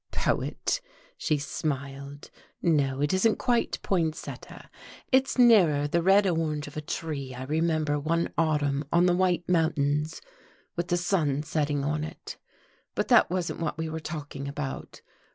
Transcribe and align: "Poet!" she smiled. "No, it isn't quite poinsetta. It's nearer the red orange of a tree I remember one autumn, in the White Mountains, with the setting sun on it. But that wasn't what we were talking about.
"Poet!" 0.11 0.81
she 1.15 1.37
smiled. 1.37 2.31
"No, 2.59 3.01
it 3.03 3.13
isn't 3.13 3.35
quite 3.37 3.77
poinsetta. 3.83 4.67
It's 5.11 5.37
nearer 5.37 5.87
the 5.87 6.01
red 6.01 6.25
orange 6.25 6.65
of 6.65 6.75
a 6.75 6.81
tree 6.81 7.35
I 7.35 7.43
remember 7.43 7.99
one 7.99 8.33
autumn, 8.35 8.83
in 8.91 9.05
the 9.05 9.15
White 9.15 9.47
Mountains, 9.47 10.19
with 10.75 10.87
the 10.87 10.97
setting 10.97 11.43
sun 11.43 11.83
on 11.83 12.03
it. 12.03 12.39
But 12.95 13.09
that 13.09 13.29
wasn't 13.29 13.59
what 13.59 13.77
we 13.77 13.89
were 13.89 13.99
talking 13.99 14.47
about. 14.47 15.03